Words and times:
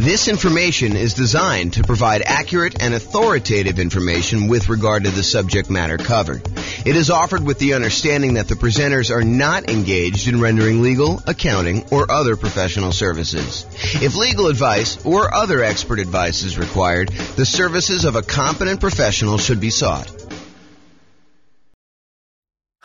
This 0.00 0.28
information 0.28 0.94
is 0.94 1.14
designed 1.14 1.72
to 1.72 1.82
provide 1.82 2.22
accurate 2.24 2.80
and 2.80 2.94
authoritative 2.94 3.80
information 3.80 4.46
with 4.46 4.68
regard 4.68 5.02
to 5.02 5.10
the 5.10 5.24
subject 5.24 5.70
matter 5.70 5.98
covered. 5.98 6.40
It 6.86 6.94
is 6.94 7.10
offered 7.10 7.44
with 7.44 7.58
the 7.58 7.74
understanding 7.74 8.34
that 8.34 8.46
the 8.46 8.54
presenters 8.54 9.10
are 9.10 9.24
not 9.24 9.68
engaged 9.68 10.28
in 10.28 10.40
rendering 10.40 10.82
legal, 10.82 11.20
accounting, 11.26 11.84
or 11.90 12.08
other 12.12 12.36
professional 12.36 12.92
services. 12.92 13.66
If 14.00 14.14
legal 14.14 14.46
advice 14.46 15.04
or 15.04 15.34
other 15.34 15.64
expert 15.64 15.98
advice 15.98 16.44
is 16.44 16.56
required, 16.56 17.08
the 17.34 17.44
services 17.44 18.04
of 18.04 18.14
a 18.14 18.22
competent 18.22 18.78
professional 18.78 19.36
should 19.36 19.60
be 19.60 19.70
sought. 19.70 20.08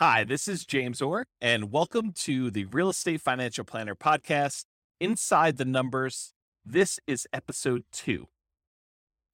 Hi, 0.00 0.24
this 0.24 0.48
is 0.48 0.66
James 0.66 1.00
Orr, 1.00 1.26
and 1.40 1.70
welcome 1.70 2.10
to 2.24 2.50
the 2.50 2.64
Real 2.64 2.88
Estate 2.88 3.20
Financial 3.20 3.64
Planner 3.64 3.94
podcast, 3.94 4.64
Inside 4.98 5.58
the 5.58 5.64
Numbers 5.64 6.33
this 6.64 6.98
is 7.06 7.28
episode 7.32 7.84
two. 7.92 8.28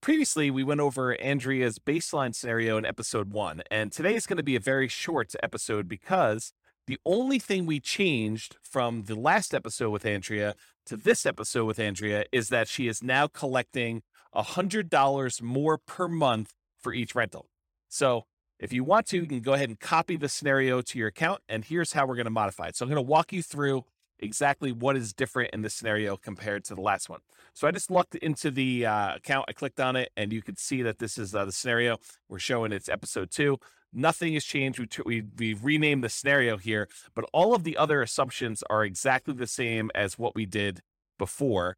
Previously, 0.01 0.51
we 0.51 0.65
went 0.65 0.81
over 0.81 1.15
Andrea's 1.21 1.79
baseline 1.79 2.35
scenario 2.35 2.77
in 2.77 2.85
episode 2.85 3.33
one, 3.33 3.63
and 3.71 3.93
today 3.93 4.15
is 4.15 4.27
going 4.27 4.39
to 4.39 4.43
be 4.43 4.57
a 4.57 4.61
very 4.61 4.89
short 4.89 5.35
episode 5.43 5.87
because 5.87 6.53
the 6.87 6.99
only 7.05 7.39
thing 7.39 7.67
we 7.67 7.79
changed 7.79 8.57
from 8.63 9.05
the 9.05 9.15
last 9.15 9.55
episode 9.55 9.91
with 9.91 10.07
Andrea 10.07 10.55
to 10.87 10.97
this 10.97 11.25
episode 11.25 11.67
with 11.67 11.79
Andrea 11.79 12.25
is 12.33 12.49
that 12.49 12.67
she 12.67 12.89
is 12.89 13.03
now 13.03 13.27
collecting 13.27 14.03
$100 14.35 15.43
more 15.43 15.79
per 15.79 16.09
month 16.09 16.55
for 16.79 16.93
each 16.93 17.15
rental. 17.15 17.49
So 17.89 18.25
if 18.59 18.73
you 18.73 18.83
want 18.83 19.07
to, 19.09 19.19
you 19.19 19.27
can 19.27 19.41
go 19.41 19.53
ahead 19.53 19.69
and 19.69 19.79
copy 19.79 20.17
the 20.17 20.29
scenario 20.29 20.81
to 20.83 20.99
your 20.99 21.09
account, 21.09 21.43
and 21.49 21.65
here's 21.65 21.93
how 21.93 22.07
we're 22.07 22.17
going 22.17 22.25
to 22.25 22.31
modify 22.31 22.69
it. 22.69 22.77
So 22.77 22.85
I'm 22.85 22.89
going 22.91 22.97
to 22.97 23.09
walk 23.09 23.33
you 23.33 23.43
through 23.43 23.85
exactly 24.23 24.73
what 24.73 24.97
is 24.97 25.13
different 25.13 25.51
in 25.53 25.63
this 25.63 25.75
scenario 25.75 26.17
compared 26.17 26.65
to 26.65 26.75
the 26.75 26.81
last 26.81 27.09
one. 27.09 27.21
So 27.53 27.67
I 27.67 27.71
just 27.71 27.91
looked 27.91 28.15
into 28.17 28.51
the 28.51 28.87
uh, 28.87 29.17
account, 29.17 29.47
I 29.49 29.53
clicked 29.53 29.81
on 29.81 29.97
it, 29.97 30.11
and 30.17 30.33
you 30.33 30.43
can 30.43 30.57
see 30.57 30.83
that 30.83 30.99
this 30.99 31.19
is 31.19 31.35
uh, 31.35 31.45
the 31.45 31.53
scenario. 31.53 31.99
We're 32.29 32.39
showing 32.39 32.73
it's 32.73 32.89
episode 32.89 33.31
two. 33.31 33.59
Nothing 33.93 34.35
has 34.35 34.45
changed. 34.45 34.79
We, 34.79 34.89
we, 35.05 35.25
we 35.37 35.55
renamed 35.55 36.05
the 36.05 36.09
scenario 36.09 36.57
here, 36.57 36.89
but 37.15 37.25
all 37.33 37.55
of 37.55 37.65
the 37.65 37.77
other 37.77 38.03
assumptions 38.03 38.63
are 38.71 38.85
exactly 38.85 39.35
the 39.35 39.49
same 39.49 39.91
as 39.95 40.19
what 40.19 40.35
we 40.35 40.47
did 40.47 40.81
before. 41.19 41.77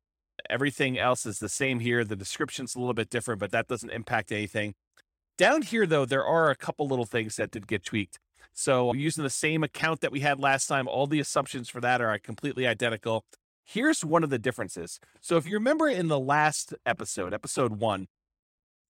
Everything 0.50 0.98
else 0.98 1.24
is 1.24 1.38
the 1.38 1.48
same 1.48 1.80
here. 1.80 2.04
The 2.04 2.16
description's 2.16 2.74
a 2.74 2.78
little 2.78 2.94
bit 2.94 3.08
different, 3.08 3.40
but 3.40 3.52
that 3.52 3.68
doesn't 3.68 3.90
impact 3.90 4.32
anything. 4.32 4.74
Down 5.38 5.62
here, 5.62 5.86
though, 5.86 6.04
there 6.04 6.24
are 6.24 6.50
a 6.50 6.56
couple 6.56 6.86
little 6.86 7.06
things 7.06 7.36
that 7.36 7.50
did 7.50 7.66
get 7.66 7.84
tweaked. 7.84 8.18
So 8.52 8.92
using 8.94 9.24
the 9.24 9.30
same 9.30 9.62
account 9.62 10.00
that 10.00 10.12
we 10.12 10.20
had 10.20 10.38
last 10.38 10.66
time, 10.66 10.88
all 10.88 11.06
the 11.06 11.20
assumptions 11.20 11.68
for 11.68 11.80
that 11.80 12.00
are 12.00 12.18
completely 12.18 12.66
identical. 12.66 13.24
Here's 13.64 14.04
one 14.04 14.24
of 14.24 14.30
the 14.30 14.38
differences. 14.38 14.98
So 15.20 15.36
if 15.36 15.46
you 15.46 15.54
remember 15.54 15.88
in 15.88 16.08
the 16.08 16.18
last 16.18 16.74
episode, 16.84 17.32
episode 17.32 17.78
one, 17.78 18.08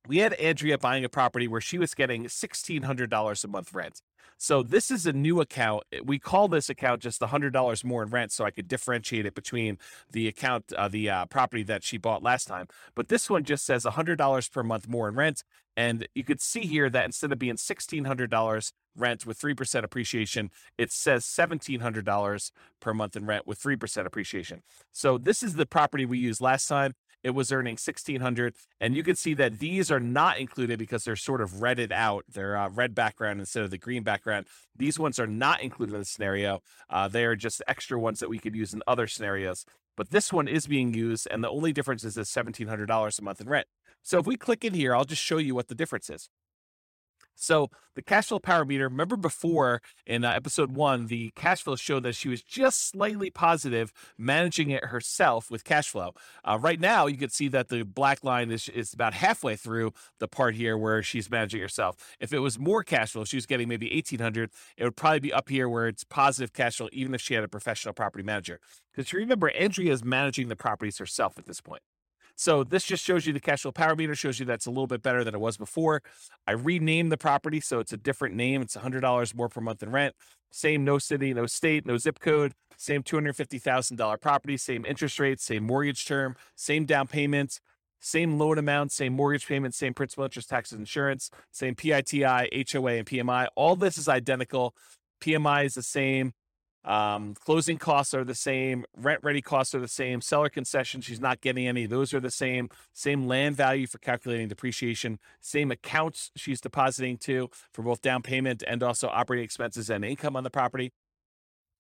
we 0.09 0.19
had 0.19 0.33
Andrea 0.35 0.79
buying 0.79 1.05
a 1.05 1.09
property 1.09 1.47
where 1.47 1.61
she 1.61 1.79
was 1.79 1.95
getting 1.95 2.25
$1,600 2.25 3.45
a 3.45 3.49
month 3.49 3.73
rent. 3.73 4.03
So 4.37 4.65
this 4.65 4.91
is 4.91 5.07
a 5.07 5.13
new 5.13 5.41
account. 5.41 5.85
We 6.03 6.19
call 6.19 6.49
this 6.49 6.69
account 6.69 7.01
just 7.01 7.21
$100 7.21 7.85
more 7.85 8.03
in 8.03 8.09
rent 8.09 8.33
so 8.33 8.45
I 8.45 8.51
could 8.51 8.67
differentiate 8.67 9.25
it 9.25 9.37
between 9.37 9.79
the 10.11 10.27
account, 10.27 10.73
uh, 10.73 10.89
the 10.89 11.09
uh, 11.09 11.27
property 11.27 11.63
that 11.65 11.85
she 11.85 11.97
bought 11.97 12.25
last 12.25 12.49
time. 12.49 12.67
But 12.97 13.07
this 13.07 13.31
one 13.31 13.45
just 13.45 13.65
says 13.65 13.85
$100 13.85 14.51
per 14.51 14.63
month 14.65 14.89
more 14.89 15.09
in 15.09 15.15
rent. 15.15 15.45
And 15.77 16.07
you 16.15 16.25
could 16.25 16.41
see 16.41 16.61
here 16.61 16.91
that 16.91 17.05
instead 17.05 17.33
of 17.33 17.39
being 17.39 17.57
$1,600 17.57 18.73
rent 18.97 19.27
with 19.27 19.39
3% 19.39 19.85
appreciation, 19.85 20.51
it 20.77 20.93
says 20.93 21.25
$1,700 21.25 22.51
per 22.81 22.95
month 22.95 23.17
in 23.17 23.27
rent 23.27 23.47
with 23.47 23.61
3% 23.61 24.07
appreciation. 24.07 24.63
So 24.93 25.19
this 25.19 25.43
is 25.43 25.55
the 25.55 25.67
property 25.67 26.05
we 26.05 26.19
used 26.19 26.41
last 26.41 26.67
time. 26.67 26.95
It 27.23 27.31
was 27.31 27.53
earning 27.53 27.75
1,600, 27.75 28.55
and 28.81 28.97
you 28.97 29.05
can 29.05 29.15
see 29.15 29.33
that 29.35 29.61
these 29.61 29.93
are 29.93 30.01
not 30.01 30.39
included 30.39 30.79
because 30.81 31.05
they're 31.05 31.15
sort 31.15 31.41
of 31.41 31.63
redded 31.63 31.93
out. 31.93 32.25
They're 32.29 32.57
uh, 32.57 32.69
red 32.69 32.97
background 32.97 33.39
instead 33.39 33.63
of 33.63 33.71
the 33.71 33.79
green 33.79 34.03
background. 34.03 34.47
These 34.77 34.99
ones 34.99 35.21
are 35.21 35.27
not 35.27 35.63
included 35.63 35.95
in 35.95 36.01
the 36.01 36.05
scenario. 36.05 36.63
Uh, 36.91 37.07
they 37.07 37.25
are 37.25 37.37
just 37.37 37.63
extra 37.69 37.99
ones 37.99 38.19
that 38.19 38.29
we 38.29 38.41
could 38.41 38.57
use 38.57 38.75
in 38.75 38.83
other 38.89 39.07
scenarios 39.07 39.65
but 39.97 40.11
this 40.11 40.33
one 40.33 40.49
is 40.49 40.67
being 40.67 40.95
used 40.95 41.29
and 41.31 41.43
the 41.43 41.51
only 41.51 41.73
difference 41.73 42.05
is 42.05 42.15
the 42.15 42.23
$1700 42.23 43.19
a 43.19 43.23
month 43.23 43.41
in 43.41 43.49
rent. 43.49 43.67
So 44.03 44.19
if 44.19 44.27
we 44.27 44.37
click 44.37 44.65
in 44.65 44.75
here 44.75 44.95
i'll 44.95 45.05
just 45.05 45.23
show 45.23 45.39
you 45.39 45.55
what 45.55 45.69
the 45.69 45.75
difference 45.75 46.11
is 46.11 46.29
so 47.43 47.71
the 47.95 48.03
cash 48.03 48.29
flow 48.29 48.39
power 48.39 48.65
meter, 48.65 48.89
remember 48.89 49.17
before 49.17 49.83
in 50.07 50.25
uh, 50.25 50.31
episode 50.31 50.77
one, 50.77 51.09
the 51.09 51.33
cash 51.35 51.63
flow 51.63 51.75
showed 51.75 52.05
that 52.05 52.15
she 52.15 52.29
was 52.29 52.41
just 52.41 52.89
slightly 52.89 53.31
positive 53.31 53.93
managing 54.17 54.71
it 54.71 54.87
herself 54.87 55.51
with 55.51 55.65
cash 55.65 55.89
flow. 55.89 56.13
Uh, 56.45 56.57
right 56.61 56.79
now, 56.79 57.07
you 57.07 57.17
can 57.17 57.31
see 57.31 57.49
that 57.49 57.69
the 57.69 57.83
black 57.83 58.23
line 58.23 58.53
is, 58.53 58.69
is 58.69 58.95
about 58.95 59.15
halfway 59.15 59.57
through 59.57 59.93
the 60.21 60.29
part 60.29 60.55
here 60.55 60.79
where 60.79 61.03
she's 61.03 61.29
managing 61.29 61.61
herself. 61.61 61.97
If 62.21 62.33
it 62.33 62.39
was 62.39 62.61
more 62.61 62.85
cash 62.85 63.11
flow, 63.11 63.25
she 63.25 63.37
was 63.37 63.47
getting 63.47 63.69
maybe 63.69 63.91
1800 63.93 64.51
it 64.77 64.85
would 64.85 64.97
probably 64.97 65.21
be 65.21 65.33
up 65.33 65.49
here 65.49 65.69
where 65.69 65.89
it's 65.89 66.05
positive 66.05 66.53
cash 66.53 66.77
flow, 66.77 66.89
even 66.93 67.13
if 67.13 67.21
she 67.21 67.35
had 67.35 67.43
a 67.43 67.49
professional 67.49 67.93
property 67.93 68.23
manager. 68.23 68.61
Because 68.95 69.13
remember, 69.13 69.51
Andrea 69.51 69.93
is 69.93 70.05
managing 70.05 70.49
the 70.49 70.57
properties 70.57 70.99
herself 70.99 71.39
at 71.39 71.47
this 71.47 71.61
point. 71.61 71.83
So 72.37 72.65
this 72.65 72.85
just 72.85 73.05
shows 73.05 73.27
you 73.27 73.33
the 73.33 73.41
cash 73.41 73.63
flow 73.63 73.73
power 73.73 73.95
meter, 73.95 74.15
shows 74.15 74.39
you 74.39 74.47
that's 74.47 74.67
a 74.67 74.71
little 74.71 74.87
bit 74.87 75.03
better 75.03 75.25
than 75.25 75.35
it 75.35 75.41
was 75.41 75.57
before. 75.57 76.03
I 76.47 76.53
renamed 76.53 77.13
the 77.13 77.17
property, 77.17 77.61
so 77.61 77.79
it's 77.79 77.93
a 77.93 77.97
different 77.97 78.35
name. 78.35 78.63
It's 78.63 78.77
$100 78.77 79.35
more 79.35 79.49
per 79.49 79.61
month 79.61 79.83
in 79.83 79.91
rent. 79.91 80.15
Same 80.51 80.85
no 80.85 80.99
city, 80.99 81.33
no 81.33 81.47
state, 81.47 81.87
no 81.87 81.97
zip 81.97 82.19
code. 82.21 82.53
Same 82.77 83.03
$250,000 83.03 84.21
property, 84.21 84.57
same 84.57 84.85
interest 84.85 85.21
rate, 85.21 85.41
same 85.41 85.65
mortgage 85.65 86.05
term, 86.05 86.35
same 86.57 86.85
down 86.85 87.07
payments, 87.07 87.61
same 88.01 88.39
loan 88.39 88.59
amount, 88.59 88.91
same 88.91 89.13
mortgage 89.13 89.47
payment, 89.47 89.75
same 89.75 89.95
principal, 89.95 90.25
interest, 90.25 90.49
taxes, 90.49 90.77
insurance, 90.77 91.31
same 91.53 91.77
PITI, 91.77 92.23
HOA, 92.23 92.93
and 92.95 93.07
PMI. 93.07 93.47
All 93.55 93.77
this 93.77 93.97
is 93.97 94.09
identical. 94.09 94.75
PMI 95.21 95.67
is 95.67 95.75
the 95.75 95.83
same. 95.83 96.33
Um, 96.85 97.35
closing 97.35 97.79
costs 97.79 98.13
are 98.13 98.25
the 98.25 98.35
same, 98.35 98.85
rent 98.97 99.21
ready 99.23 99.41
costs 99.41 99.75
are 99.75 99.81
the 99.81 99.87
same, 99.87 100.21
seller 100.21 100.49
concession, 100.49 101.01
she's 101.01 101.21
not 101.21 101.41
getting 101.41 101.69
any. 101.69 101.87
Those 101.87 102.13
are 102.13 102.21
the 102.21 102.31
same, 102.31 102.71
same 102.93 103.29
land 103.29 103.57
value 103.57 103.87
for 103.87 103.99
calculating 103.99 104.49
depreciation, 104.49 105.21
same 105.41 105.71
accounts 105.71 106.33
she's 106.37 106.61
depositing 106.61 107.19
to 107.19 107.51
for 107.73 107.83
both 107.83 108.03
down 108.03 108.23
payment 108.23 108.65
and 108.67 108.83
also 108.83 109.09
operating 109.09 109.45
expenses 109.45 109.91
and 109.91 110.05
income 110.05 110.35
on 110.35 110.43
the 110.43 110.51
property. 110.51 110.93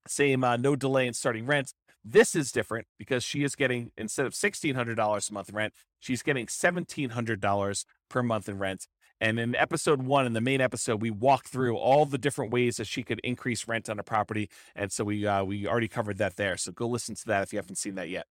Same, 0.06 0.44
uh, 0.44 0.56
no 0.56 0.76
delay 0.76 1.06
in 1.06 1.14
starting 1.14 1.46
rent. 1.46 1.74
This 2.04 2.34
is 2.34 2.50
different 2.50 2.86
because 2.98 3.22
she 3.24 3.44
is 3.44 3.54
getting, 3.54 3.92
instead 3.96 4.26
of 4.26 4.32
$1,600 4.34 5.30
a 5.30 5.32
month 5.32 5.52
rent, 5.52 5.72
she's 6.00 6.22
getting 6.22 6.46
$1,700 6.46 7.84
per 8.08 8.22
month 8.22 8.48
in 8.48 8.58
rent. 8.58 8.86
And 9.22 9.38
in 9.38 9.54
episode 9.54 10.02
one, 10.02 10.26
in 10.26 10.32
the 10.32 10.40
main 10.40 10.60
episode, 10.60 11.00
we 11.00 11.12
walked 11.12 11.46
through 11.46 11.76
all 11.76 12.04
the 12.04 12.18
different 12.18 12.50
ways 12.50 12.78
that 12.78 12.88
she 12.88 13.04
could 13.04 13.20
increase 13.22 13.68
rent 13.68 13.88
on 13.88 14.00
a 14.00 14.02
property, 14.02 14.50
and 14.74 14.90
so 14.90 15.04
we 15.04 15.24
uh, 15.24 15.44
we 15.44 15.64
already 15.64 15.86
covered 15.86 16.18
that 16.18 16.34
there. 16.34 16.56
So 16.56 16.72
go 16.72 16.88
listen 16.88 17.14
to 17.14 17.26
that 17.26 17.44
if 17.44 17.52
you 17.52 17.58
haven't 17.58 17.76
seen 17.76 17.94
that 17.94 18.08
yet. 18.08 18.26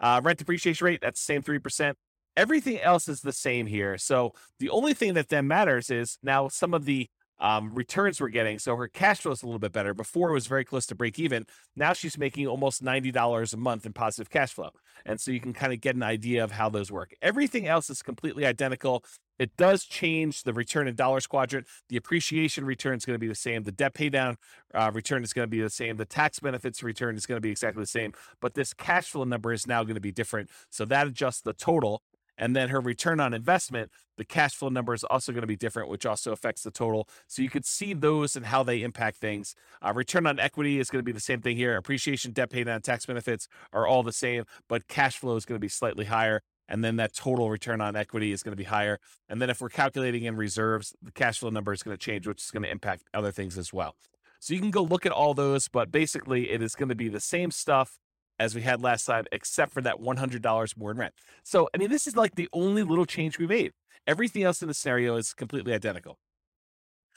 Uh, 0.00 0.22
rent 0.24 0.38
depreciation 0.38 0.86
rate 0.86 1.00
that's 1.02 1.20
the 1.20 1.24
same 1.34 1.42
three 1.42 1.58
percent. 1.58 1.98
Everything 2.34 2.80
else 2.80 3.08
is 3.08 3.20
the 3.20 3.32
same 3.32 3.66
here. 3.66 3.98
So 3.98 4.32
the 4.58 4.70
only 4.70 4.94
thing 4.94 5.12
that 5.14 5.28
then 5.28 5.46
matters 5.46 5.90
is 5.90 6.16
now 6.22 6.48
some 6.48 6.72
of 6.72 6.86
the 6.86 7.10
um, 7.38 7.74
returns 7.74 8.20
we're 8.20 8.28
getting. 8.28 8.58
So 8.58 8.76
her 8.76 8.88
cash 8.88 9.20
flow 9.20 9.32
is 9.32 9.42
a 9.42 9.46
little 9.46 9.58
bit 9.58 9.72
better. 9.72 9.94
Before 9.94 10.30
it 10.30 10.32
was 10.32 10.46
very 10.46 10.64
close 10.64 10.86
to 10.86 10.94
break 10.94 11.18
even. 11.18 11.46
Now 11.74 11.92
she's 11.92 12.18
making 12.18 12.46
almost 12.46 12.82
$90 12.82 13.52
a 13.52 13.56
month 13.56 13.86
in 13.86 13.92
positive 13.92 14.30
cash 14.30 14.52
flow. 14.52 14.70
And 15.04 15.20
so 15.20 15.30
you 15.30 15.40
can 15.40 15.52
kind 15.52 15.72
of 15.72 15.80
get 15.80 15.96
an 15.96 16.02
idea 16.02 16.42
of 16.42 16.52
how 16.52 16.68
those 16.68 16.90
work. 16.90 17.14
Everything 17.20 17.66
else 17.66 17.90
is 17.90 18.02
completely 18.02 18.46
identical. 18.46 19.04
It 19.38 19.56
does 19.56 19.84
change 19.84 20.44
the 20.44 20.54
return 20.54 20.88
in 20.88 20.94
dollars 20.94 21.26
quadrant. 21.26 21.66
The 21.90 21.96
appreciation 21.96 22.64
return 22.64 22.96
is 22.96 23.04
going 23.04 23.16
to 23.16 23.18
be 23.18 23.28
the 23.28 23.34
same. 23.34 23.64
The 23.64 23.72
debt 23.72 23.92
paydown 23.92 24.36
uh, 24.74 24.90
return 24.94 25.22
is 25.22 25.34
going 25.34 25.44
to 25.44 25.50
be 25.50 25.60
the 25.60 25.68
same. 25.68 25.96
The 25.96 26.06
tax 26.06 26.40
benefits 26.40 26.82
return 26.82 27.16
is 27.16 27.26
going 27.26 27.36
to 27.36 27.42
be 27.42 27.50
exactly 27.50 27.82
the 27.82 27.88
same. 27.88 28.12
But 28.40 28.54
this 28.54 28.72
cash 28.72 29.10
flow 29.10 29.24
number 29.24 29.52
is 29.52 29.66
now 29.66 29.82
going 29.82 29.94
to 29.94 30.00
be 30.00 30.12
different. 30.12 30.48
So 30.70 30.86
that 30.86 31.06
adjusts 31.06 31.42
the 31.42 31.52
total 31.52 32.02
and 32.38 32.54
then 32.54 32.68
her 32.68 32.80
return 32.80 33.20
on 33.20 33.34
investment, 33.34 33.90
the 34.16 34.24
cash 34.24 34.54
flow 34.54 34.68
number 34.68 34.94
is 34.94 35.04
also 35.04 35.32
going 35.32 35.42
to 35.42 35.46
be 35.46 35.56
different, 35.56 35.88
which 35.88 36.06
also 36.06 36.32
affects 36.32 36.62
the 36.62 36.70
total. 36.70 37.08
So 37.26 37.42
you 37.42 37.50
could 37.50 37.64
see 37.64 37.94
those 37.94 38.36
and 38.36 38.46
how 38.46 38.62
they 38.62 38.82
impact 38.82 39.18
things. 39.18 39.54
Uh, 39.84 39.92
return 39.94 40.26
on 40.26 40.38
equity 40.38 40.78
is 40.78 40.90
going 40.90 41.00
to 41.00 41.04
be 41.04 41.12
the 41.12 41.20
same 41.20 41.40
thing 41.40 41.56
here. 41.56 41.76
Appreciation, 41.76 42.32
debt 42.32 42.50
paydown, 42.50 42.82
tax 42.82 43.06
benefits 43.06 43.48
are 43.72 43.86
all 43.86 44.02
the 44.02 44.12
same, 44.12 44.44
but 44.68 44.88
cash 44.88 45.18
flow 45.18 45.36
is 45.36 45.44
going 45.44 45.56
to 45.56 45.64
be 45.64 45.68
slightly 45.68 46.06
higher. 46.06 46.42
And 46.68 46.82
then 46.82 46.96
that 46.96 47.14
total 47.14 47.48
return 47.48 47.80
on 47.80 47.94
equity 47.94 48.32
is 48.32 48.42
going 48.42 48.52
to 48.52 48.56
be 48.56 48.64
higher. 48.64 48.98
And 49.28 49.40
then 49.40 49.50
if 49.50 49.60
we're 49.60 49.68
calculating 49.68 50.24
in 50.24 50.36
reserves, 50.36 50.94
the 51.00 51.12
cash 51.12 51.38
flow 51.38 51.50
number 51.50 51.72
is 51.72 51.82
going 51.82 51.96
to 51.96 52.00
change, 52.00 52.26
which 52.26 52.42
is 52.42 52.50
going 52.50 52.64
to 52.64 52.70
impact 52.70 53.04
other 53.14 53.30
things 53.30 53.56
as 53.56 53.72
well. 53.72 53.94
So 54.40 54.52
you 54.52 54.60
can 54.60 54.70
go 54.70 54.82
look 54.82 55.06
at 55.06 55.12
all 55.12 55.32
those, 55.32 55.68
but 55.68 55.92
basically 55.92 56.50
it 56.50 56.62
is 56.62 56.74
going 56.74 56.88
to 56.88 56.94
be 56.94 57.08
the 57.08 57.20
same 57.20 57.50
stuff 57.50 57.98
as 58.38 58.54
we 58.54 58.62
had 58.62 58.82
last 58.82 59.04
time, 59.04 59.24
except 59.32 59.72
for 59.72 59.80
that 59.82 60.00
$100 60.00 60.76
more 60.76 60.90
in 60.90 60.96
rent. 60.96 61.14
So, 61.42 61.68
I 61.74 61.78
mean, 61.78 61.90
this 61.90 62.06
is 62.06 62.16
like 62.16 62.34
the 62.34 62.48
only 62.52 62.82
little 62.82 63.06
change 63.06 63.38
we 63.38 63.46
made. 63.46 63.72
Everything 64.06 64.42
else 64.42 64.62
in 64.62 64.68
the 64.68 64.74
scenario 64.74 65.16
is 65.16 65.32
completely 65.32 65.72
identical. 65.72 66.18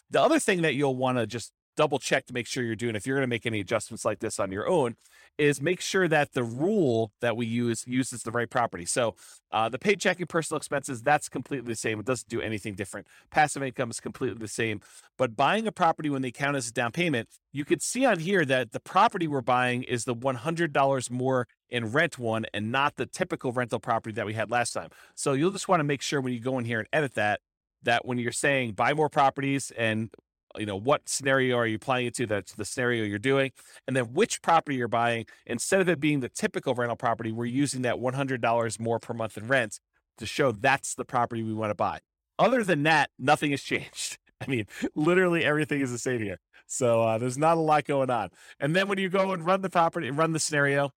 The 0.10 0.22
other 0.22 0.40
thing 0.40 0.64
that 0.64 0.76
you'll 0.76 0.96
want 0.96 1.18
to 1.18 1.28
just 1.28 1.52
double 1.80 1.98
check 1.98 2.26
to 2.26 2.34
make 2.34 2.46
sure 2.46 2.62
you're 2.62 2.76
doing 2.76 2.94
if 2.94 3.08
you're 3.08 3.16
going 3.16 3.24
to 3.26 3.28
make 3.28 3.46
any 3.46 3.62
adjustments 3.62 4.04
like 4.04 4.20
this 4.20 4.38
on 4.38 4.52
your 4.52 4.68
own 4.68 4.98
is 5.38 5.62
make 5.62 5.80
sure 5.80 6.10
that 6.10 6.34
the 6.34 6.44
rule 6.44 7.14
that 7.22 7.38
we 7.38 7.46
use 7.46 7.88
uses 7.88 8.24
the 8.24 8.32
right 8.32 8.50
property. 8.50 8.84
So 8.84 9.16
uh, 9.54 9.70
the 9.70 9.80
paid 9.80 10.02
checking 10.02 10.28
personal 10.28 10.58
expenses, 10.58 11.02
that's 11.02 11.30
completely 11.30 11.72
the 11.72 11.78
same. 11.78 11.98
It 12.02 12.06
doesn't 12.06 12.28
do 12.28 12.42
anything 12.42 12.76
different. 12.76 13.08
Passive 13.32 13.64
income 13.64 13.92
is 13.92 14.02
completely 14.02 14.38
the 14.38 14.50
same. 14.50 14.82
But 15.18 15.38
buying 15.38 15.68
a 15.68 15.72
property 15.72 16.10
when 16.10 16.22
they 16.22 16.32
count 16.32 16.58
as 16.58 16.68
a 16.68 16.74
down 16.74 16.92
payment, 16.92 17.30
you 17.54 17.64
could 17.64 17.82
see 17.82 18.06
on 18.06 18.20
here 18.20 18.44
that 18.44 18.74
the 18.74 18.82
property 18.82 19.30
we're 19.30 19.40
buying 19.40 19.84
is 19.84 20.04
the 20.04 20.14
$100 20.14 21.10
more 21.10 21.48
in 21.70 21.94
rent 21.94 22.20
one 22.20 22.46
and 22.54 22.74
not 22.74 22.98
the 22.98 23.06
typical 23.06 23.54
rental 23.54 23.80
property 23.80 24.14
that 24.16 24.26
we 24.26 24.34
had 24.34 24.52
last 24.52 24.74
time. 24.74 24.90
So 25.16 25.32
you'll 25.32 25.52
just 25.52 25.70
want 25.70 25.80
to 25.80 25.86
make 25.86 26.02
sure 26.02 26.20
when 26.20 26.34
you 26.34 26.42
go 26.42 26.60
in 26.60 26.66
here 26.66 26.80
and 26.80 26.90
edit 26.92 27.14
that, 27.14 27.40
that 27.84 28.06
when 28.06 28.18
you're 28.18 28.34
saying 28.34 28.74
buy 28.74 28.94
more 28.94 29.08
properties 29.08 29.72
and 29.78 30.10
you 30.58 30.66
know 30.66 30.76
what 30.76 31.08
scenario 31.08 31.56
are 31.56 31.68
you 31.68 31.76
applying 31.76 32.08
it 32.08 32.16
to 32.16 32.26
that's 32.26 32.54
the 32.54 32.66
scenario 32.66 33.04
you're 33.04 33.20
doing 33.20 33.52
and 33.88 33.96
then 33.96 34.06
which 34.14 34.42
property 34.42 34.78
you're 34.78 34.88
buying 34.88 35.26
instead 35.46 35.82
of 35.82 35.90
it 35.90 36.00
being 36.00 36.22
the 36.22 36.30
typical 36.30 36.74
rental 36.74 36.96
property 36.96 37.32
we're 37.32 37.46
using 37.46 37.84
that 37.84 37.96
$100 37.96 38.80
more 38.80 39.00
per 39.00 39.14
month 39.14 39.38
in 39.38 39.48
rent 39.48 39.80
to 40.18 40.26
show 40.26 40.52
that's 40.52 40.96
the 40.96 41.06
property 41.06 41.44
we 41.44 41.54
want 41.54 41.70
to 41.72 41.76
buy. 41.76 42.00
Other 42.38 42.64
than 42.64 42.84
that 42.84 43.10
nothing 43.20 43.52
has 43.52 43.62
changed. 43.64 44.18
I 44.42 44.48
mean 44.48 44.66
literally 44.96 45.44
everything 45.44 45.82
is 45.82 45.92
the 45.92 46.00
same 46.00 46.22
here. 46.22 46.40
So 46.66 47.04
uh, 47.04 47.18
there's 47.18 47.38
not 47.38 47.58
a 47.58 47.62
lot 47.62 47.86
going 47.86 48.10
on. 48.10 48.30
And 48.60 48.76
then 48.76 48.88
when 48.88 48.98
you 48.98 49.10
go 49.10 49.32
and 49.32 49.46
run 49.46 49.62
the 49.62 49.70
property 49.70 50.10
run 50.10 50.34
the 50.34 50.40
scenario 50.40 50.92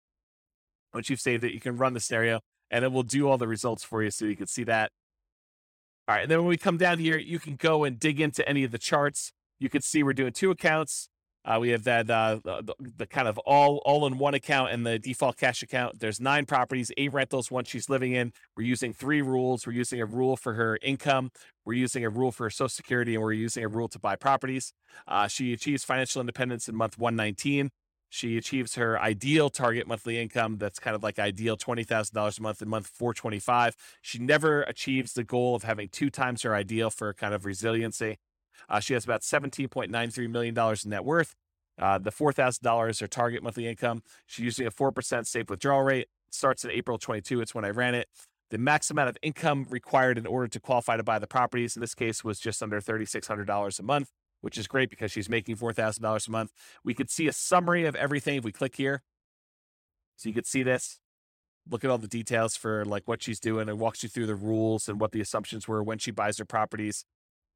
once 0.94 1.10
you've 1.10 1.22
saved 1.22 1.44
it 1.44 1.54
you 1.54 1.60
can 1.60 1.78
run 1.78 1.94
the 1.94 2.00
scenario 2.00 2.40
and 2.70 2.86
it 2.86 2.92
will 2.92 3.04
do 3.04 3.28
all 3.28 3.38
the 3.38 3.48
results 3.48 3.84
for 3.84 4.02
you 4.02 4.12
so 4.12 4.26
you 4.26 4.36
can 4.38 4.48
see 4.48 4.64
that. 4.64 4.92
All 6.08 6.16
right 6.16 6.22
and 6.22 6.32
then 6.32 6.40
when 6.40 6.48
we 6.48 6.58
come 6.58 6.78
down 6.78 7.00
here 7.00 7.18
you 7.18 7.38
can 7.38 7.58
go 7.58 7.84
and 7.84 8.00
dig 8.00 8.22
into 8.22 8.48
any 8.48 8.64
of 8.64 8.72
the 8.72 8.78
charts 8.78 9.34
you 9.62 9.70
can 9.70 9.82
see 9.82 10.04
we're 10.04 10.14
doing 10.14 10.34
two 10.34 10.52
accounts. 10.52 11.08
Uh, 11.44 11.58
we 11.60 11.70
have 11.70 11.84
that 11.86 12.10
uh, 12.10 12.40
the, 12.44 12.74
the, 12.98 13.08
kind 13.08 13.28
of 13.28 13.38
all 13.40 13.82
all 13.84 14.06
in 14.06 14.20
one 14.20 14.36
account 14.36 14.72
and 14.72 14.86
the 14.86 15.00
default 15.00 15.38
cash 15.38 15.64
account. 15.64 16.00
There's 16.00 16.20
nine 16.20 16.46
properties, 16.46 16.92
eight 16.98 17.14
rentals, 17.14 17.50
one 17.50 17.64
she's 17.64 17.90
living 17.90 18.14
in. 18.14 18.32
We're 18.56 18.66
using 18.66 18.94
three 18.94 19.24
rules. 19.24 19.66
We're 19.66 19.74
using 19.74 20.00
a 20.00 20.06
rule 20.06 20.36
for 20.36 20.54
her 20.54 20.78
income. 20.84 21.32
We're 21.66 21.74
using 21.74 22.06
a 22.06 22.10
rule 22.10 22.32
for 22.32 22.44
her 22.46 22.50
Social 22.52 22.70
Security, 22.70 23.16
and 23.16 23.24
we're 23.24 23.34
using 23.34 23.64
a 23.64 23.68
rule 23.68 23.88
to 23.88 23.98
buy 23.98 24.16
properties. 24.16 24.74
Uh, 25.08 25.28
she 25.28 25.54
achieves 25.54 25.84
financial 25.84 26.20
independence 26.22 26.68
in 26.68 26.76
month 26.76 27.00
119. 27.00 27.72
She 28.10 28.38
achieves 28.38 28.76
her 28.76 29.00
ideal 29.00 29.50
target 29.50 29.88
monthly 29.88 30.20
income. 30.20 30.58
That's 30.58 30.80
kind 30.80 30.96
of 30.96 31.02
like 31.02 31.18
ideal 31.18 31.56
$20,000 31.56 32.40
a 32.40 32.42
month 32.42 32.62
in 32.62 32.68
month 32.68 32.88
425. 32.88 33.76
She 34.02 34.20
never 34.20 34.64
achieves 34.64 35.14
the 35.14 35.24
goal 35.24 35.56
of 35.56 35.64
having 35.64 35.88
two 35.88 36.10
times 36.10 36.42
her 36.42 36.54
ideal 36.54 36.90
for 36.90 37.14
kind 37.14 37.34
of 37.34 37.46
resiliency. 37.46 38.18
Uh, 38.70 38.80
she 38.80 38.94
has 38.94 39.04
about 39.04 39.22
$17.93 39.22 40.30
million 40.30 40.58
in 40.58 40.90
net 40.90 41.06
worth. 41.06 41.36
Uh, 41.80 41.98
the 41.98 42.12
$4,000 42.12 42.90
is 42.90 43.00
her 43.00 43.08
target 43.08 43.44
monthly 43.44 43.68
income. 43.68 44.04
She's 44.26 44.46
using 44.46 44.68
a 44.68 44.72
4% 44.72 45.26
safe 45.26 45.50
withdrawal 45.50 45.84
rate. 45.84 46.08
Starts 46.30 46.64
in 46.64 46.72
April 46.72 46.98
22. 46.98 47.42
It's 47.42 47.56
when 47.56 47.66
I 47.66 47.70
ran 47.70 47.96
it. 47.96 48.08
The 48.52 48.58
max 48.58 48.92
amount 48.92 49.10
of 49.10 49.18
income 49.22 49.66
required 49.70 50.18
in 50.18 50.26
order 50.26 50.48
to 50.50 50.60
qualify 50.60 50.98
to 50.98 51.04
buy 51.04 51.20
the 51.20 51.28
properties 51.28 51.76
in 51.76 51.82
this 51.82 51.96
case 51.96 52.24
was 52.24 52.40
just 52.40 52.62
under 52.62 52.82
$3,600 52.82 53.80
a 53.80 53.84
month, 53.84 54.12
which 54.42 54.58
is 54.58 54.68
great 54.68 54.90
because 54.90 55.12
she's 55.12 55.30
making 55.30 55.56
$4,000 55.56 56.28
a 56.28 56.32
month. 56.32 56.52
We 56.84 56.94
could 56.94 57.10
see 57.10 57.28
a 57.28 57.34
summary 57.34 57.86
of 57.86 57.96
everything 57.96 58.38
if 58.38 58.44
we 58.44 58.52
click 58.52 58.76
here. 58.76 59.04
So 60.18 60.30
you 60.30 60.36
could 60.36 60.46
see 60.46 60.64
this. 60.64 61.00
Look 61.70 61.84
at 61.84 61.90
all 61.90 61.98
the 61.98 62.08
details 62.08 62.56
for 62.56 62.84
like 62.84 63.08
what 63.08 63.24
she's 63.24 63.40
doing 63.40 63.70
and 63.70 63.80
walks 63.80 64.04
you 64.04 64.10
through 64.10 64.28
the 64.28 64.36
rules 64.36 64.90
and 64.90 65.00
what 65.00 65.14
the 65.14 65.22
assumptions 65.22 65.68
were 65.68 65.82
when 65.82 65.98
she 65.98 66.12
buys 66.12 66.38
her 66.38 66.46
properties. 66.46 67.06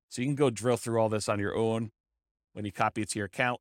So 0.10 0.22
you 0.22 0.28
can 0.28 0.36
go 0.36 0.50
drill 0.50 0.78
through 0.78 1.00
all 1.00 1.10
this 1.10 1.28
on 1.28 1.40
your 1.40 1.56
own 1.56 1.92
when 2.54 2.66
you 2.66 2.72
copy 2.72 3.02
it 3.02 3.10
to 3.12 3.20
your 3.20 3.26
account. 3.26 3.60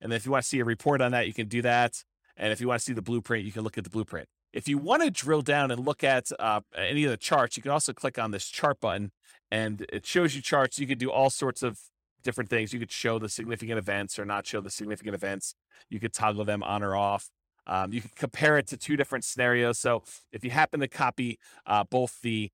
And 0.00 0.12
if 0.12 0.24
you 0.24 0.32
want 0.32 0.42
to 0.42 0.48
see 0.48 0.60
a 0.60 0.64
report 0.64 1.00
on 1.00 1.12
that, 1.12 1.26
you 1.26 1.34
can 1.34 1.48
do 1.48 1.62
that. 1.62 2.04
And 2.36 2.52
if 2.52 2.60
you 2.60 2.68
want 2.68 2.80
to 2.80 2.84
see 2.84 2.92
the 2.92 3.02
blueprint, 3.02 3.44
you 3.44 3.52
can 3.52 3.62
look 3.62 3.76
at 3.76 3.84
the 3.84 3.90
blueprint. 3.90 4.28
If 4.52 4.68
you 4.68 4.78
want 4.78 5.02
to 5.02 5.10
drill 5.10 5.42
down 5.42 5.70
and 5.70 5.84
look 5.84 6.02
at 6.04 6.30
uh, 6.38 6.60
any 6.76 7.04
of 7.04 7.10
the 7.10 7.16
charts, 7.16 7.56
you 7.56 7.62
can 7.62 7.72
also 7.72 7.92
click 7.92 8.18
on 8.18 8.30
this 8.30 8.46
chart 8.46 8.80
button 8.80 9.10
and 9.50 9.84
it 9.92 10.06
shows 10.06 10.34
you 10.34 10.42
charts. 10.42 10.78
You 10.78 10.86
can 10.86 10.98
do 10.98 11.10
all 11.10 11.30
sorts 11.30 11.62
of 11.62 11.78
different 12.22 12.48
things. 12.48 12.72
You 12.72 12.78
could 12.78 12.92
show 12.92 13.18
the 13.18 13.28
significant 13.28 13.78
events 13.78 14.18
or 14.18 14.24
not 14.24 14.46
show 14.46 14.60
the 14.60 14.70
significant 14.70 15.14
events. 15.14 15.54
You 15.90 16.00
could 16.00 16.12
toggle 16.12 16.44
them 16.44 16.62
on 16.62 16.82
or 16.82 16.96
off. 16.96 17.30
Um, 17.66 17.92
you 17.92 18.00
can 18.00 18.10
compare 18.16 18.56
it 18.56 18.66
to 18.68 18.76
two 18.76 18.96
different 18.96 19.24
scenarios. 19.24 19.78
So 19.78 20.02
if 20.32 20.42
you 20.42 20.50
happen 20.50 20.80
to 20.80 20.88
copy 20.88 21.38
uh, 21.66 21.84
both 21.84 22.20
the 22.22 22.50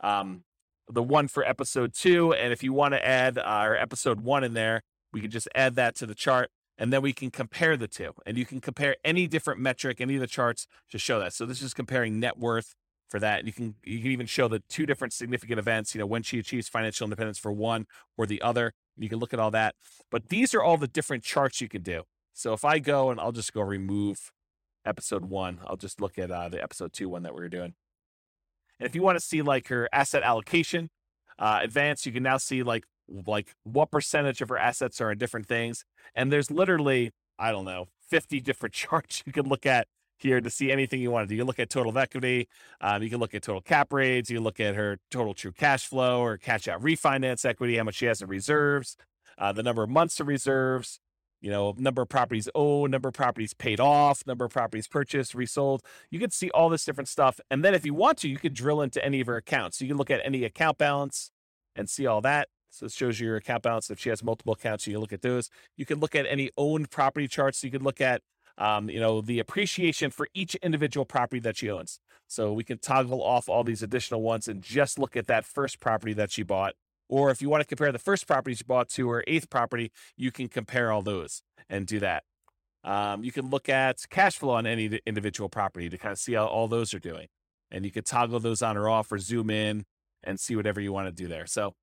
um, 0.00 0.44
the 0.90 1.02
one 1.02 1.28
for 1.28 1.44
episode 1.44 1.94
two. 1.94 2.32
And 2.32 2.52
if 2.52 2.62
you 2.62 2.72
want 2.72 2.94
to 2.94 3.06
add 3.06 3.38
our 3.38 3.76
episode 3.76 4.20
one 4.20 4.44
in 4.44 4.54
there, 4.54 4.82
we 5.12 5.20
can 5.20 5.30
just 5.30 5.48
add 5.54 5.74
that 5.76 5.94
to 5.96 6.06
the 6.06 6.14
chart 6.14 6.50
and 6.78 6.92
then 6.92 7.02
we 7.02 7.12
can 7.12 7.30
compare 7.30 7.76
the 7.76 7.88
two. 7.88 8.12
And 8.24 8.38
you 8.38 8.46
can 8.46 8.60
compare 8.60 8.96
any 9.04 9.26
different 9.26 9.60
metric, 9.60 10.00
any 10.00 10.14
of 10.14 10.20
the 10.20 10.26
charts 10.26 10.66
to 10.90 10.98
show 10.98 11.18
that. 11.18 11.32
So 11.32 11.44
this 11.44 11.60
is 11.60 11.74
comparing 11.74 12.20
net 12.20 12.38
worth 12.38 12.74
for 13.08 13.18
that. 13.18 13.44
You 13.44 13.52
can 13.52 13.74
you 13.84 14.00
can 14.00 14.10
even 14.10 14.26
show 14.26 14.48
the 14.48 14.62
two 14.68 14.86
different 14.86 15.12
significant 15.12 15.58
events, 15.58 15.94
you 15.94 15.98
know, 15.98 16.06
when 16.06 16.22
she 16.22 16.38
achieves 16.38 16.68
financial 16.68 17.04
independence 17.04 17.38
for 17.38 17.52
one 17.52 17.86
or 18.16 18.26
the 18.26 18.40
other. 18.40 18.72
You 18.96 19.08
can 19.08 19.18
look 19.18 19.34
at 19.34 19.40
all 19.40 19.50
that. 19.50 19.74
But 20.10 20.28
these 20.28 20.54
are 20.54 20.62
all 20.62 20.76
the 20.76 20.88
different 20.88 21.24
charts 21.24 21.60
you 21.60 21.68
can 21.68 21.82
do. 21.82 22.02
So 22.32 22.52
if 22.52 22.64
I 22.64 22.78
go 22.78 23.10
and 23.10 23.18
I'll 23.18 23.32
just 23.32 23.52
go 23.52 23.60
remove 23.60 24.30
episode 24.84 25.24
one, 25.24 25.58
I'll 25.66 25.76
just 25.76 26.00
look 26.00 26.18
at 26.18 26.30
uh, 26.30 26.48
the 26.48 26.62
episode 26.62 26.92
two 26.92 27.08
one 27.08 27.22
that 27.24 27.34
we 27.34 27.40
were 27.40 27.48
doing. 27.48 27.74
And 28.78 28.86
if 28.86 28.94
you 28.94 29.02
want 29.02 29.18
to 29.18 29.24
see 29.24 29.42
like 29.42 29.68
her 29.68 29.88
asset 29.92 30.22
allocation, 30.22 30.90
uh, 31.38 31.60
advanced, 31.62 32.06
you 32.06 32.12
can 32.12 32.22
now 32.22 32.36
see 32.36 32.62
like 32.62 32.84
like 33.08 33.54
what 33.64 33.90
percentage 33.90 34.42
of 34.42 34.48
her 34.50 34.58
assets 34.58 35.00
are 35.00 35.10
in 35.10 35.18
different 35.18 35.46
things. 35.46 35.84
And 36.14 36.30
there's 36.30 36.50
literally, 36.50 37.10
I 37.38 37.50
don't 37.50 37.64
know, 37.64 37.86
50 38.08 38.40
different 38.40 38.74
charts 38.74 39.22
you 39.26 39.32
can 39.32 39.48
look 39.48 39.66
at 39.66 39.88
here 40.18 40.40
to 40.40 40.50
see 40.50 40.72
anything 40.72 41.00
you 41.00 41.10
want 41.10 41.24
to 41.24 41.28
do. 41.28 41.36
You 41.36 41.42
can 41.42 41.46
look 41.46 41.60
at 41.60 41.70
total 41.70 41.96
equity, 41.96 42.48
um, 42.80 43.02
you 43.02 43.08
can 43.08 43.20
look 43.20 43.34
at 43.34 43.42
total 43.42 43.60
cap 43.60 43.92
rates, 43.92 44.28
you 44.30 44.38
can 44.38 44.44
look 44.44 44.60
at 44.60 44.74
her 44.74 44.98
total 45.10 45.32
true 45.32 45.52
cash 45.52 45.86
flow 45.86 46.20
or 46.20 46.36
cash 46.36 46.66
out 46.66 46.82
refinance 46.82 47.44
equity, 47.44 47.76
how 47.76 47.84
much 47.84 47.96
she 47.96 48.06
has 48.06 48.20
in 48.20 48.28
reserves, 48.28 48.96
uh, 49.38 49.52
the 49.52 49.62
number 49.62 49.82
of 49.82 49.88
months 49.88 50.18
of 50.18 50.26
reserves, 50.26 50.98
you 51.40 51.50
know, 51.50 51.74
number 51.78 52.02
of 52.02 52.08
properties 52.08 52.48
owned, 52.54 52.90
number 52.90 53.08
of 53.08 53.14
properties 53.14 53.54
paid 53.54 53.80
off, 53.80 54.26
number 54.26 54.44
of 54.44 54.50
properties 54.50 54.88
purchased, 54.88 55.34
resold. 55.34 55.82
You 56.10 56.18
can 56.18 56.30
see 56.30 56.50
all 56.50 56.68
this 56.68 56.84
different 56.84 57.08
stuff. 57.08 57.38
And 57.50 57.64
then 57.64 57.74
if 57.74 57.86
you 57.86 57.94
want 57.94 58.18
to, 58.18 58.28
you 58.28 58.38
could 58.38 58.54
drill 58.54 58.80
into 58.82 59.04
any 59.04 59.20
of 59.20 59.26
her 59.28 59.36
accounts. 59.36 59.78
So 59.78 59.84
you 59.84 59.90
can 59.90 59.98
look 59.98 60.10
at 60.10 60.20
any 60.24 60.44
account 60.44 60.78
balance 60.78 61.30
and 61.76 61.88
see 61.88 62.06
all 62.06 62.20
that. 62.22 62.48
So 62.70 62.86
it 62.86 62.92
shows 62.92 63.20
you 63.20 63.28
your 63.28 63.36
account 63.36 63.62
balance. 63.62 63.90
If 63.90 63.98
she 63.98 64.08
has 64.10 64.22
multiple 64.22 64.52
accounts, 64.52 64.86
you 64.86 64.94
can 64.94 65.00
look 65.00 65.12
at 65.12 65.22
those. 65.22 65.48
You 65.76 65.86
can 65.86 66.00
look 66.00 66.14
at 66.14 66.26
any 66.26 66.50
owned 66.56 66.90
property 66.90 67.28
charts. 67.28 67.62
You 67.62 67.70
can 67.70 67.82
look 67.82 68.00
at, 68.00 68.22
um, 68.58 68.90
you 68.90 69.00
know, 69.00 69.20
the 69.20 69.38
appreciation 69.38 70.10
for 70.10 70.28
each 70.34 70.54
individual 70.56 71.06
property 71.06 71.40
that 71.40 71.56
she 71.56 71.70
owns. 71.70 72.00
So 72.26 72.52
we 72.52 72.64
can 72.64 72.78
toggle 72.78 73.22
off 73.22 73.48
all 73.48 73.64
these 73.64 73.82
additional 73.82 74.22
ones 74.22 74.48
and 74.48 74.60
just 74.60 74.98
look 74.98 75.16
at 75.16 75.28
that 75.28 75.46
first 75.46 75.80
property 75.80 76.12
that 76.14 76.30
she 76.30 76.42
bought 76.42 76.74
or 77.08 77.30
if 77.30 77.40
you 77.42 77.48
want 77.48 77.60
to 77.62 77.66
compare 77.66 77.92
the 77.92 77.98
first 77.98 78.26
property 78.26 78.56
you 78.58 78.64
bought 78.66 78.88
to 78.90 79.08
her 79.10 79.24
eighth 79.26 79.50
property, 79.50 79.90
you 80.16 80.30
can 80.30 80.48
compare 80.48 80.92
all 80.92 81.02
those 81.02 81.42
and 81.68 81.86
do 81.86 81.98
that. 82.00 82.24
Um, 82.84 83.24
you 83.24 83.32
can 83.32 83.50
look 83.50 83.68
at 83.68 84.04
cash 84.08 84.36
flow 84.36 84.54
on 84.54 84.66
any 84.66 85.00
individual 85.06 85.48
property 85.48 85.88
to 85.88 85.98
kind 85.98 86.12
of 86.12 86.18
see 86.18 86.34
how 86.34 86.46
all 86.46 86.68
those 86.68 86.94
are 86.94 86.98
doing. 86.98 87.28
And 87.70 87.84
you 87.84 87.90
can 87.90 88.04
toggle 88.04 88.40
those 88.40 88.62
on 88.62 88.76
or 88.76 88.88
off 88.88 89.12
or 89.12 89.18
zoom 89.18 89.50
in 89.50 89.84
and 90.22 90.40
see 90.40 90.56
whatever 90.56 90.80
you 90.80 90.92
want 90.92 91.08
to 91.08 91.12
do 91.12 91.28
there. 91.28 91.46
So 91.46 91.74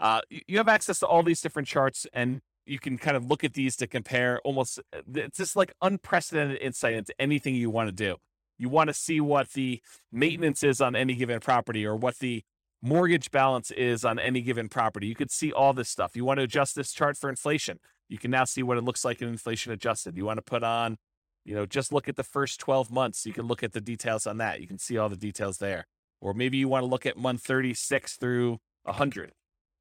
uh, 0.00 0.20
you 0.30 0.56
have 0.58 0.68
access 0.68 0.98
to 1.00 1.06
all 1.06 1.22
these 1.22 1.40
different 1.40 1.68
charts 1.68 2.06
and 2.12 2.40
you 2.66 2.78
can 2.78 2.96
kind 2.96 3.16
of 3.16 3.26
look 3.26 3.44
at 3.44 3.52
these 3.52 3.76
to 3.76 3.86
compare 3.86 4.40
almost, 4.42 4.78
uh, 4.92 5.00
it's 5.14 5.36
just 5.36 5.54
like 5.56 5.74
unprecedented 5.82 6.58
insight 6.58 6.94
into 6.94 7.14
anything 7.18 7.54
you 7.54 7.68
want 7.68 7.88
to 7.88 7.94
do. 7.94 8.16
You 8.56 8.68
want 8.68 8.88
to 8.88 8.94
see 8.94 9.20
what 9.20 9.50
the 9.50 9.82
maintenance 10.12 10.62
is 10.62 10.80
on 10.80 10.96
any 10.96 11.14
given 11.14 11.40
property 11.40 11.84
or 11.84 11.96
what 11.96 12.18
the 12.20 12.44
mortgage 12.84 13.30
balance 13.30 13.70
is 13.70 14.04
on 14.04 14.18
any 14.18 14.42
given 14.42 14.68
property. 14.68 15.06
You 15.06 15.14
could 15.14 15.30
see 15.30 15.50
all 15.50 15.72
this 15.72 15.88
stuff. 15.88 16.14
You 16.14 16.24
want 16.24 16.38
to 16.38 16.44
adjust 16.44 16.76
this 16.76 16.92
chart 16.92 17.16
for 17.16 17.30
inflation. 17.30 17.80
You 18.08 18.18
can 18.18 18.30
now 18.30 18.44
see 18.44 18.62
what 18.62 18.76
it 18.76 18.84
looks 18.84 19.04
like 19.04 19.22
in 19.22 19.28
inflation 19.28 19.72
adjusted. 19.72 20.16
You 20.16 20.26
want 20.26 20.36
to 20.36 20.42
put 20.42 20.62
on, 20.62 20.98
you 21.44 21.54
know, 21.54 21.64
just 21.64 21.92
look 21.92 22.08
at 22.08 22.16
the 22.16 22.22
first 22.22 22.60
12 22.60 22.90
months. 22.90 23.24
You 23.24 23.32
can 23.32 23.46
look 23.46 23.62
at 23.62 23.72
the 23.72 23.80
details 23.80 24.26
on 24.26 24.36
that. 24.38 24.60
You 24.60 24.68
can 24.68 24.78
see 24.78 24.98
all 24.98 25.08
the 25.08 25.16
details 25.16 25.58
there. 25.58 25.86
Or 26.20 26.34
maybe 26.34 26.58
you 26.58 26.68
want 26.68 26.82
to 26.82 26.86
look 26.86 27.06
at 27.06 27.16
month 27.16 27.42
36 27.42 28.16
through 28.16 28.58
100. 28.82 29.32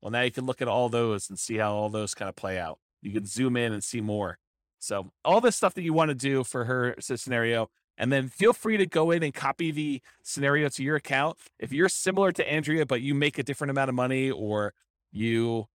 Well, 0.02 0.12
now 0.12 0.22
you 0.22 0.32
can 0.32 0.46
look 0.46 0.62
at 0.62 0.68
all 0.70 0.88
those 0.88 1.30
and 1.30 1.38
see 1.38 1.58
how 1.58 1.74
all 1.74 1.90
those 1.90 2.14
kind 2.14 2.30
of 2.30 2.36
play 2.36 2.58
out. 2.58 2.80
You 3.02 3.12
can 3.12 3.26
zoom 3.26 3.58
in 3.58 3.74
and 3.74 3.84
see 3.84 4.02
more. 4.02 4.38
So, 4.80 5.12
all 5.24 5.40
this 5.40 5.56
stuff 5.56 5.74
that 5.76 5.84
you 5.84 5.94
want 5.94 6.10
to 6.10 6.16
do 6.16 6.44
for 6.44 6.66
her 6.66 6.96
scenario, 7.00 7.70
and 7.98 8.12
then 8.12 8.28
feel 8.30 8.54
free 8.54 8.78
to 8.78 8.86
go 8.86 9.12
in 9.12 9.24
and 9.24 9.34
copy 9.34 9.72
the 9.72 10.02
scenario 10.24 10.70
to 10.70 10.84
your 10.84 10.96
account. 10.96 11.38
If 11.60 11.72
you're 11.72 11.90
similar 11.90 12.32
to 12.32 12.52
Andrea, 12.52 12.86
but 12.86 13.02
you 13.02 13.14
make 13.14 13.38
a 13.38 13.44
different 13.44 13.72
amount 13.72 13.90
of 13.90 13.96
money 13.96 14.32
or 14.32 14.74
you 15.12 15.66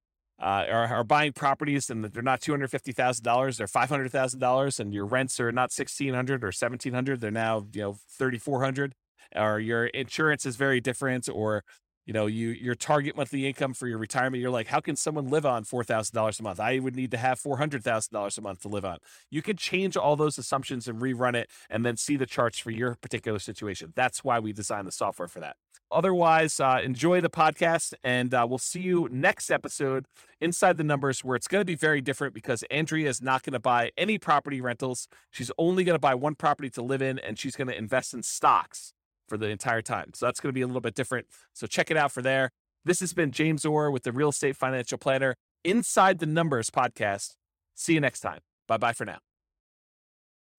uh, 0.40 0.64
are, 0.70 0.86
are, 0.86 1.04
buying 1.04 1.32
properties 1.32 1.90
and 1.90 2.04
they're 2.04 2.22
not 2.22 2.40
$250,000, 2.40 3.56
they're 3.56 3.66
$500,000 3.66 4.80
and 4.80 4.94
your 4.94 5.04
rents 5.04 5.40
are 5.40 5.50
not 5.50 5.72
1600 5.76 6.44
or 6.44 6.48
1700, 6.48 7.20
they're 7.20 7.30
now, 7.30 7.66
you 7.72 7.82
know, 7.82 7.96
3400 8.16 8.94
or 9.34 9.58
your 9.58 9.86
insurance 9.86 10.46
is 10.46 10.56
very 10.56 10.80
different 10.80 11.28
or 11.28 11.64
you 12.08 12.14
know, 12.14 12.24
you 12.24 12.48
your 12.48 12.74
target 12.74 13.18
monthly 13.18 13.46
income 13.46 13.74
for 13.74 13.86
your 13.86 13.98
retirement, 13.98 14.40
you're 14.40 14.50
like, 14.50 14.68
how 14.68 14.80
can 14.80 14.96
someone 14.96 15.28
live 15.28 15.44
on 15.44 15.64
four 15.64 15.84
thousand 15.84 16.14
dollars 16.14 16.40
a 16.40 16.42
month? 16.42 16.58
I 16.58 16.78
would 16.78 16.96
need 16.96 17.10
to 17.10 17.18
have 17.18 17.38
four 17.38 17.58
hundred 17.58 17.84
thousand 17.84 18.14
dollars 18.14 18.38
a 18.38 18.40
month 18.40 18.62
to 18.62 18.68
live 18.68 18.86
on. 18.86 18.96
You 19.30 19.42
can 19.42 19.58
change 19.58 19.94
all 19.94 20.16
those 20.16 20.38
assumptions 20.38 20.88
and 20.88 21.02
rerun 21.02 21.34
it 21.34 21.50
and 21.68 21.84
then 21.84 21.98
see 21.98 22.16
the 22.16 22.24
charts 22.24 22.58
for 22.58 22.70
your 22.70 22.94
particular 22.94 23.38
situation. 23.38 23.92
That's 23.94 24.24
why 24.24 24.38
we 24.38 24.54
designed 24.54 24.86
the 24.86 24.92
software 24.92 25.28
for 25.28 25.40
that. 25.40 25.56
Otherwise, 25.90 26.58
uh, 26.60 26.80
enjoy 26.82 27.20
the 27.20 27.28
podcast, 27.28 27.92
and 28.02 28.32
uh, 28.32 28.46
we'll 28.48 28.56
see 28.56 28.80
you 28.80 29.06
next 29.10 29.50
episode 29.50 30.06
inside 30.40 30.78
the 30.78 30.84
numbers, 30.84 31.22
where 31.22 31.36
it's 31.36 31.48
going 31.48 31.60
to 31.60 31.66
be 31.66 31.74
very 31.74 32.00
different 32.00 32.32
because 32.32 32.62
Andrea 32.70 33.10
is 33.10 33.20
not 33.20 33.42
going 33.42 33.52
to 33.52 33.60
buy 33.60 33.90
any 33.98 34.16
property 34.16 34.62
rentals. 34.62 35.08
She's 35.30 35.50
only 35.58 35.84
going 35.84 35.94
to 35.94 36.00
buy 36.00 36.14
one 36.14 36.36
property 36.36 36.70
to 36.70 36.82
live 36.82 37.02
in, 37.02 37.18
and 37.18 37.38
she's 37.38 37.54
going 37.54 37.68
to 37.68 37.76
invest 37.76 38.14
in 38.14 38.22
stocks 38.22 38.94
for 39.28 39.36
the 39.36 39.48
entire 39.48 39.82
time. 39.82 40.10
So 40.14 40.26
that's 40.26 40.40
going 40.40 40.50
to 40.50 40.54
be 40.54 40.62
a 40.62 40.66
little 40.66 40.80
bit 40.80 40.94
different. 40.94 41.26
So 41.52 41.66
check 41.66 41.90
it 41.90 41.96
out 41.96 42.12
for 42.12 42.22
there. 42.22 42.50
This 42.84 43.00
has 43.00 43.12
been 43.12 43.32
James 43.32 43.64
Orr 43.64 43.90
with 43.90 44.04
the 44.04 44.12
Real 44.12 44.30
Estate 44.30 44.56
Financial 44.56 44.98
Planner 44.98 45.34
Inside 45.64 46.18
the 46.18 46.26
Numbers 46.26 46.70
podcast. 46.70 47.34
See 47.74 47.94
you 47.94 48.00
next 48.00 48.20
time. 48.20 48.40
Bye 48.66 48.78
bye 48.78 48.92
for 48.92 49.04
now. 49.04 49.18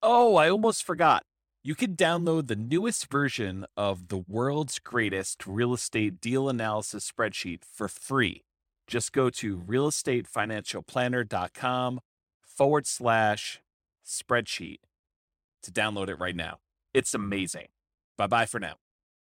Oh, 0.01 0.35
I 0.35 0.49
almost 0.49 0.83
forgot. 0.83 1.23
You 1.61 1.75
can 1.75 1.95
download 1.95 2.47
the 2.47 2.55
newest 2.55 3.11
version 3.11 3.65
of 3.75 4.07
the 4.07 4.17
world's 4.17 4.79
greatest 4.79 5.45
real 5.45 5.73
estate 5.73 6.21
deal 6.21 6.47
analysis 6.47 7.11
spreadsheet 7.11 7.65
for 7.65 7.89
free. 7.89 8.45
Just 8.87 9.11
go 9.11 9.29
to 9.29 9.57
realestatefinancialplanner.com 9.57 11.99
forward 12.41 12.87
slash 12.87 13.61
spreadsheet 14.05 14.79
to 15.63 15.71
download 15.71 16.09
it 16.09 16.15
right 16.15 16.35
now. 16.35 16.57
It's 16.93 17.13
amazing. 17.13 17.67
Bye 18.19 18.27
bye 18.27 18.45
for 18.45 18.59
now. 18.59 18.75